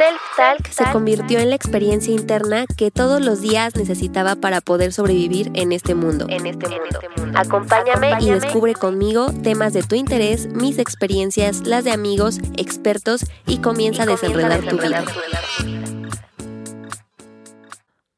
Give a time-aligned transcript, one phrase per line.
[0.00, 5.50] Self-Talk se convirtió en la experiencia interna que todos los días necesitaba para poder sobrevivir
[5.52, 6.24] en este mundo.
[6.30, 7.00] En este mundo.
[7.34, 13.58] Acompáñame, y descubre conmigo temas de tu interés, mis experiencias, las de amigos, expertos y
[13.58, 15.04] comienza, a desenredar, tu vida.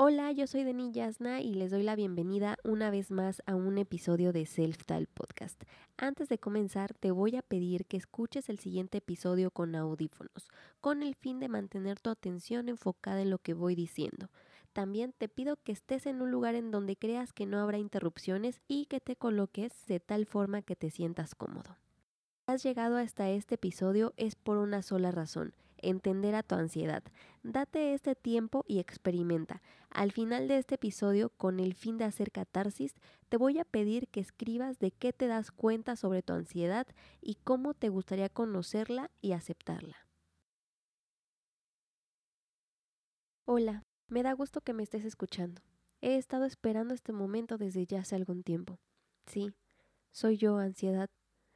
[0.00, 3.78] Hola, yo soy Deni Yasna y les doy la bienvenida una vez más a un
[3.78, 5.60] episodio de Self Tal Podcast.
[5.96, 10.50] Antes de comenzar, te voy a pedir que escuches el siguiente episodio con audífonos,
[10.80, 14.30] con el fin de mantener tu atención enfocada en lo que voy diciendo.
[14.72, 18.60] También te pido que estés en un lugar en donde creas que no habrá interrupciones
[18.68, 21.76] y que te coloques de tal forma que te sientas cómodo.
[22.46, 27.02] Has llegado hasta este episodio es por una sola razón entender a tu ansiedad.
[27.42, 29.62] Date este tiempo y experimenta.
[29.90, 32.94] Al final de este episodio, con el fin de hacer catarsis,
[33.28, 36.86] te voy a pedir que escribas de qué te das cuenta sobre tu ansiedad
[37.20, 39.96] y cómo te gustaría conocerla y aceptarla.
[43.44, 45.62] Hola, me da gusto que me estés escuchando.
[46.00, 48.78] He estado esperando este momento desde ya hace algún tiempo.
[49.26, 49.54] Sí,
[50.10, 51.08] soy yo, ansiedad.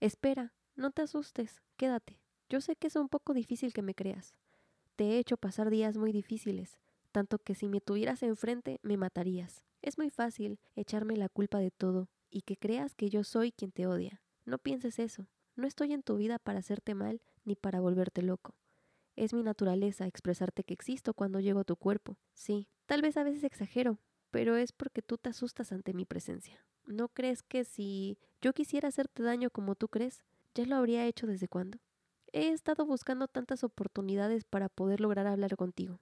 [0.00, 2.23] Espera, no te asustes, quédate.
[2.48, 4.34] Yo sé que es un poco difícil que me creas.
[4.96, 6.78] Te he hecho pasar días muy difíciles,
[7.10, 9.64] tanto que si me tuvieras enfrente me matarías.
[9.82, 13.72] Es muy fácil echarme la culpa de todo y que creas que yo soy quien
[13.72, 14.22] te odia.
[14.44, 15.26] No pienses eso.
[15.56, 18.54] No estoy en tu vida para hacerte mal ni para volverte loco.
[19.16, 22.18] Es mi naturaleza expresarte que existo cuando llego a tu cuerpo.
[22.32, 23.98] Sí, tal vez a veces exagero,
[24.30, 26.64] pero es porque tú te asustas ante mi presencia.
[26.86, 31.26] ¿No crees que si yo quisiera hacerte daño como tú crees, ya lo habría hecho
[31.26, 31.78] desde cuándo?
[32.36, 36.00] He estado buscando tantas oportunidades para poder lograr hablar contigo.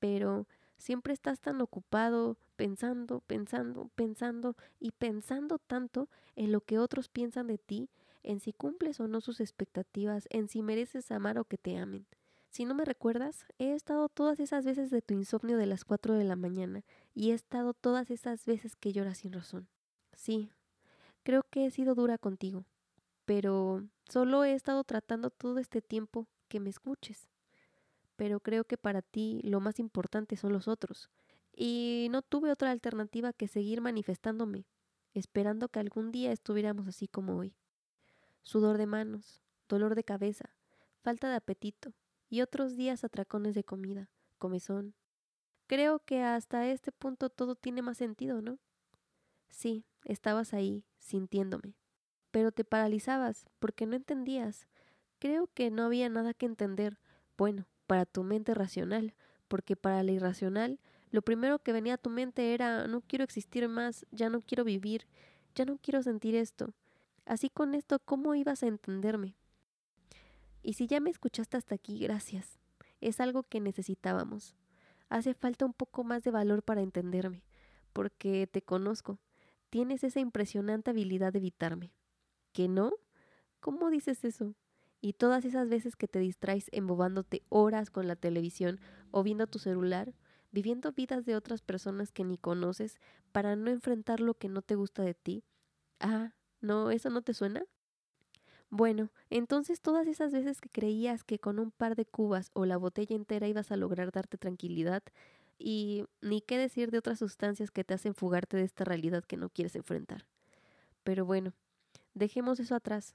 [0.00, 7.08] Pero siempre estás tan ocupado pensando, pensando, pensando y pensando tanto en lo que otros
[7.08, 7.90] piensan de ti,
[8.24, 12.08] en si cumples o no sus expectativas, en si mereces amar o que te amen.
[12.48, 16.14] Si no me recuerdas, he estado todas esas veces de tu insomnio de las 4
[16.14, 16.82] de la mañana
[17.14, 19.68] y he estado todas esas veces que lloras sin razón.
[20.12, 20.50] Sí,
[21.22, 22.64] creo que he sido dura contigo,
[23.26, 27.28] pero solo he estado tratando todo este tiempo que me escuches.
[28.14, 31.10] Pero creo que para ti lo más importante son los otros.
[31.54, 34.64] Y no tuve otra alternativa que seguir manifestándome,
[35.12, 37.54] esperando que algún día estuviéramos así como hoy.
[38.42, 40.54] Sudor de manos, dolor de cabeza,
[41.02, 41.92] falta de apetito
[42.30, 44.08] y otros días atracones de comida,
[44.38, 44.94] comezón.
[45.66, 48.58] Creo que hasta este punto todo tiene más sentido, ¿no?
[49.50, 51.74] Sí, estabas ahí, sintiéndome
[52.36, 54.66] pero te paralizabas porque no entendías.
[55.18, 56.98] Creo que no había nada que entender.
[57.38, 59.14] Bueno, para tu mente racional,
[59.48, 60.78] porque para la irracional,
[61.10, 64.64] lo primero que venía a tu mente era no quiero existir más, ya no quiero
[64.64, 65.06] vivir,
[65.54, 66.74] ya no quiero sentir esto.
[67.24, 69.34] Así con esto, ¿cómo ibas a entenderme?
[70.62, 72.60] Y si ya me escuchaste hasta aquí, gracias.
[73.00, 74.54] Es algo que necesitábamos.
[75.08, 77.44] Hace falta un poco más de valor para entenderme,
[77.94, 79.18] porque te conozco.
[79.70, 81.94] Tienes esa impresionante habilidad de evitarme
[82.56, 82.94] que no?
[83.60, 84.54] ¿Cómo dices eso?
[85.02, 88.80] Y todas esas veces que te distraes embobándote horas con la televisión
[89.10, 90.14] o viendo tu celular,
[90.52, 92.98] viviendo vidas de otras personas que ni conoces
[93.30, 95.44] para no enfrentar lo que no te gusta de ti.
[96.00, 96.90] Ah, ¿no?
[96.90, 97.62] ¿Eso no te suena?
[98.70, 102.78] Bueno, entonces todas esas veces que creías que con un par de cubas o la
[102.78, 105.02] botella entera ibas a lograr darte tranquilidad,
[105.58, 109.36] y ni qué decir de otras sustancias que te hacen fugarte de esta realidad que
[109.36, 110.26] no quieres enfrentar.
[111.04, 111.52] Pero bueno,
[112.16, 113.14] Dejemos eso atrás.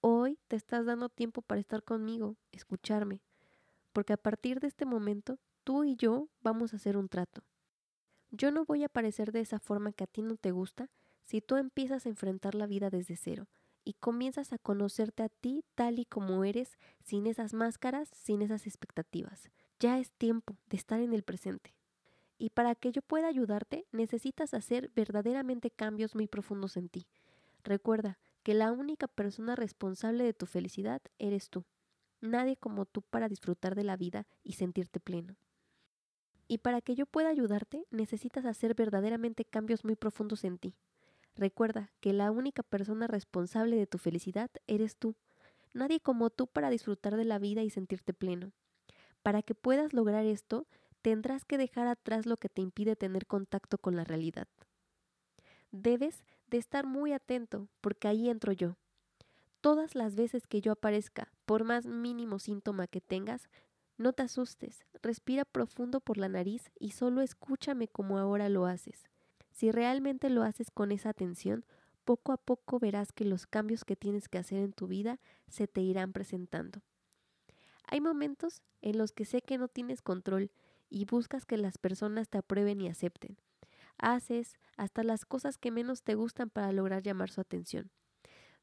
[0.00, 3.20] Hoy te estás dando tiempo para estar conmigo, escucharme,
[3.92, 7.42] porque a partir de este momento tú y yo vamos a hacer un trato.
[8.30, 10.88] Yo no voy a aparecer de esa forma que a ti no te gusta
[11.26, 13.46] si tú empiezas a enfrentar la vida desde cero
[13.84, 18.66] y comienzas a conocerte a ti tal y como eres, sin esas máscaras, sin esas
[18.66, 19.50] expectativas.
[19.80, 21.74] Ya es tiempo de estar en el presente.
[22.38, 27.06] Y para que yo pueda ayudarte, necesitas hacer verdaderamente cambios muy profundos en ti.
[27.64, 31.64] Recuerda, que la única persona responsable de tu felicidad eres tú.
[32.20, 35.36] Nadie como tú para disfrutar de la vida y sentirte pleno.
[36.48, 40.74] Y para que yo pueda ayudarte, necesitas hacer verdaderamente cambios muy profundos en ti.
[41.36, 45.14] Recuerda que la única persona responsable de tu felicidad eres tú.
[45.72, 48.52] Nadie como tú para disfrutar de la vida y sentirte pleno.
[49.22, 50.66] Para que puedas lograr esto,
[51.02, 54.48] tendrás que dejar atrás lo que te impide tener contacto con la realidad.
[55.70, 58.76] Debes de estar muy atento, porque ahí entro yo.
[59.60, 63.48] Todas las veces que yo aparezca, por más mínimo síntoma que tengas,
[63.96, 69.08] no te asustes, respira profundo por la nariz y solo escúchame como ahora lo haces.
[69.50, 71.64] Si realmente lo haces con esa atención,
[72.04, 75.68] poco a poco verás que los cambios que tienes que hacer en tu vida se
[75.68, 76.80] te irán presentando.
[77.86, 80.50] Hay momentos en los que sé que no tienes control
[80.88, 83.36] y buscas que las personas te aprueben y acepten.
[84.00, 87.90] Haces hasta las cosas que menos te gustan para lograr llamar su atención.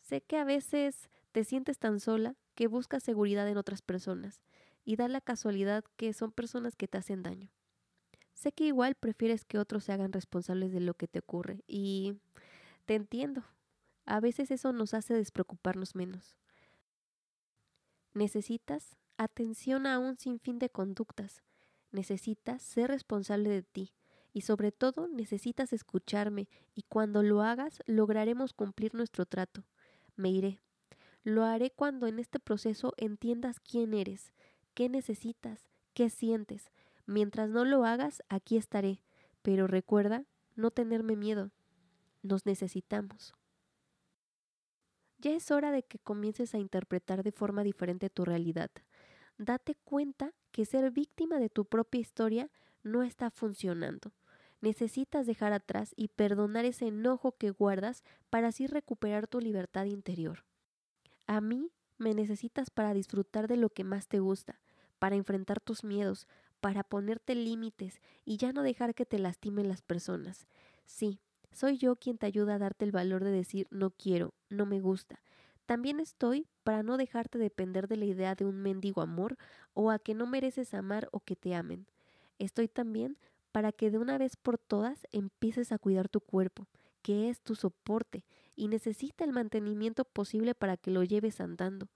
[0.00, 4.40] Sé que a veces te sientes tan sola que buscas seguridad en otras personas
[4.86, 7.50] y da la casualidad que son personas que te hacen daño.
[8.32, 12.14] Sé que igual prefieres que otros se hagan responsables de lo que te ocurre y
[12.86, 13.44] te entiendo.
[14.06, 16.38] A veces eso nos hace despreocuparnos menos.
[18.14, 21.42] Necesitas atención a un sinfín de conductas.
[21.90, 23.92] Necesitas ser responsable de ti
[24.36, 29.64] y sobre todo necesitas escucharme y cuando lo hagas lograremos cumplir nuestro trato.
[30.14, 30.60] Me iré.
[31.24, 34.34] Lo haré cuando en este proceso entiendas quién eres,
[34.74, 36.70] qué necesitas, qué sientes.
[37.06, 39.00] Mientras no lo hagas, aquí estaré.
[39.40, 41.50] Pero recuerda no tenerme miedo.
[42.20, 43.32] Nos necesitamos.
[45.16, 48.70] Ya es hora de que comiences a interpretar de forma diferente tu realidad.
[49.38, 52.50] Date cuenta que ser víctima de tu propia historia
[52.82, 54.12] no está funcionando.
[54.60, 60.44] Necesitas dejar atrás y perdonar ese enojo que guardas para así recuperar tu libertad interior.
[61.26, 64.60] A mí me necesitas para disfrutar de lo que más te gusta,
[64.98, 66.26] para enfrentar tus miedos,
[66.60, 70.46] para ponerte límites y ya no dejar que te lastimen las personas.
[70.84, 71.20] Sí,
[71.52, 74.80] soy yo quien te ayuda a darte el valor de decir no quiero, no me
[74.80, 75.20] gusta.
[75.66, 79.36] También estoy para no dejarte depender de la idea de un mendigo amor
[79.74, 81.86] o a que no mereces amar o que te amen.
[82.38, 83.18] Estoy también
[83.56, 86.68] para que de una vez por todas empieces a cuidar tu cuerpo,
[87.00, 88.22] que es tu soporte
[88.54, 91.88] y necesita el mantenimiento posible para que lo lleves andando.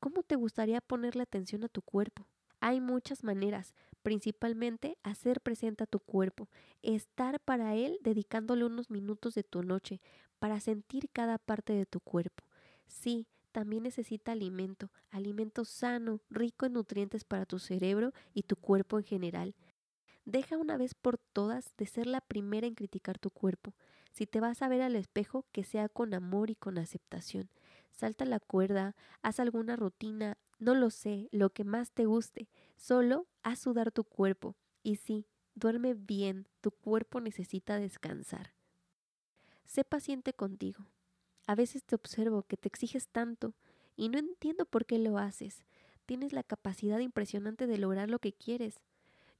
[0.00, 2.26] ¿Cómo te gustaría ponerle atención a tu cuerpo?
[2.60, 3.72] Hay muchas maneras,
[4.02, 6.50] principalmente hacer presente a tu cuerpo,
[6.82, 10.02] estar para él dedicándole unos minutos de tu noche
[10.38, 12.44] para sentir cada parte de tu cuerpo.
[12.86, 18.98] Sí, también necesita alimento, alimento sano, rico en nutrientes para tu cerebro y tu cuerpo
[18.98, 19.54] en general.
[20.30, 23.74] Deja una vez por todas de ser la primera en criticar tu cuerpo.
[24.12, 27.50] Si te vas a ver al espejo, que sea con amor y con aceptación.
[27.90, 32.48] Salta la cuerda, haz alguna rutina, no lo sé, lo que más te guste.
[32.76, 34.54] Solo haz sudar tu cuerpo.
[34.84, 38.52] Y sí, duerme bien, tu cuerpo necesita descansar.
[39.66, 40.86] Sé paciente contigo.
[41.48, 43.52] A veces te observo que te exiges tanto
[43.96, 45.64] y no entiendo por qué lo haces.
[46.06, 48.80] Tienes la capacidad impresionante de lograr lo que quieres.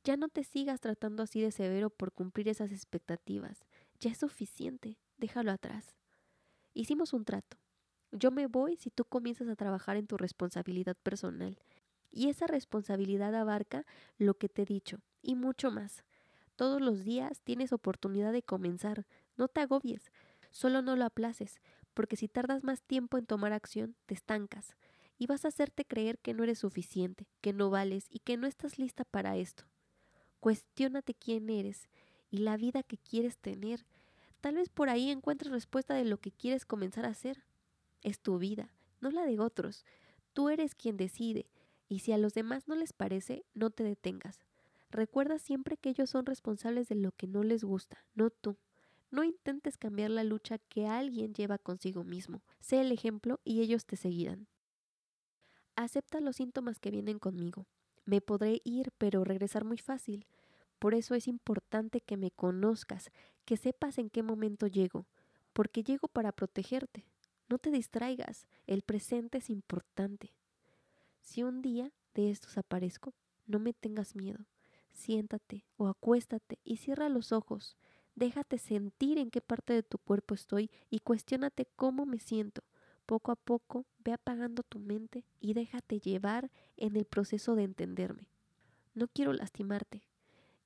[0.02, 3.64] Ya no te sigas tratando así de severo por cumplir esas expectativas.
[4.00, 4.98] Ya es suficiente.
[5.18, 5.94] Déjalo atrás.
[6.72, 7.58] Hicimos un trato.
[8.10, 11.58] Yo me voy si tú comienzas a trabajar en tu responsabilidad personal.
[12.10, 13.84] Y esa responsabilidad abarca
[14.16, 16.02] lo que te he dicho y mucho más.
[16.56, 19.06] Todos los días tienes oportunidad de comenzar.
[19.36, 20.10] No te agobies.
[20.50, 21.60] Solo no lo aplaces,
[21.94, 24.76] porque si tardas más tiempo en tomar acción, te estancas
[25.18, 28.46] y vas a hacerte creer que no eres suficiente, que no vales y que no
[28.46, 29.64] estás lista para esto.
[30.40, 31.88] Cuestiónate quién eres
[32.30, 33.84] y la vida que quieres tener.
[34.40, 37.44] Tal vez por ahí encuentres respuesta de lo que quieres comenzar a hacer.
[38.02, 39.84] Es tu vida, no la de otros.
[40.32, 41.46] Tú eres quien decide,
[41.88, 44.40] y si a los demás no les parece, no te detengas.
[44.90, 48.56] Recuerda siempre que ellos son responsables de lo que no les gusta, no tú.
[49.10, 52.42] No intentes cambiar la lucha que alguien lleva consigo mismo.
[52.60, 54.46] Sé el ejemplo y ellos te seguirán.
[55.74, 57.66] Acepta los síntomas que vienen conmigo.
[58.10, 60.26] Me podré ir, pero regresar muy fácil.
[60.80, 63.12] Por eso es importante que me conozcas,
[63.44, 65.06] que sepas en qué momento llego,
[65.52, 67.04] porque llego para protegerte.
[67.48, 70.32] No te distraigas, el presente es importante.
[71.22, 73.14] Si un día de estos aparezco,
[73.46, 74.44] no me tengas miedo.
[74.90, 77.76] Siéntate o acuéstate y cierra los ojos.
[78.16, 82.64] Déjate sentir en qué parte de tu cuerpo estoy y cuestiónate cómo me siento.
[83.06, 88.28] Poco a poco ve apagando tu mente y déjate llevar en el proceso de entenderme.
[88.94, 90.02] No quiero lastimarte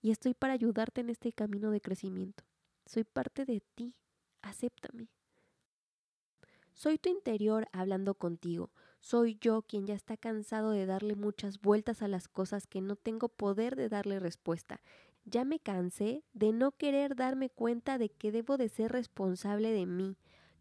[0.00, 2.44] y estoy para ayudarte en este camino de crecimiento.
[2.86, 3.94] Soy parte de ti.
[4.42, 5.08] Acéptame.
[6.74, 8.70] Soy tu interior hablando contigo.
[9.00, 12.96] Soy yo quien ya está cansado de darle muchas vueltas a las cosas que no
[12.96, 14.80] tengo poder de darle respuesta.
[15.24, 19.86] Ya me cansé de no querer darme cuenta de que debo de ser responsable de
[19.86, 20.16] mí.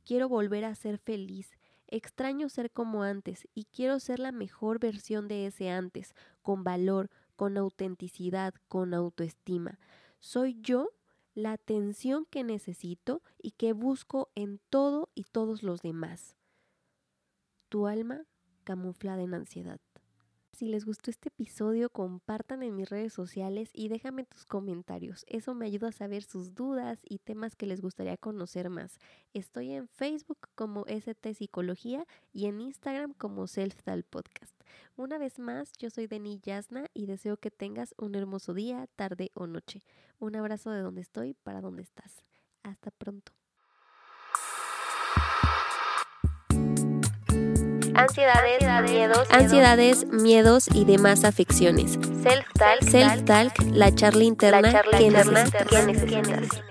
[0.05, 1.51] Quiero volver a ser feliz.
[1.95, 7.11] Extraño ser como antes y quiero ser la mejor versión de ese antes, con valor,
[7.35, 9.77] con autenticidad, con autoestima.
[10.17, 10.89] Soy yo
[11.35, 16.35] la atención que necesito y que busco en todo y todos los demás.
[17.69, 18.25] Tu alma
[18.63, 19.79] camuflada en ansiedad.
[20.63, 25.25] Si les gustó este episodio, compartan en mis redes sociales y déjame tus comentarios.
[25.27, 28.97] Eso me ayuda a saber sus dudas y temas que les gustaría conocer más.
[29.33, 34.55] Estoy en Facebook como ST Psicología y en Instagram como Self Tal Podcast.
[34.95, 39.31] Una vez más, yo soy Deni Yasna y deseo que tengas un hermoso día, tarde
[39.33, 39.83] o noche.
[40.19, 42.23] Un abrazo de donde estoy para donde estás.
[42.63, 43.33] Hasta pronto.
[47.95, 51.99] Ansiedades, miedos, ansiedades, miedos y demás afecciones.
[51.99, 55.67] Self-talk, Self-talk, la charla interna, la charla que interna necesitas.
[55.67, 56.63] que necesitas.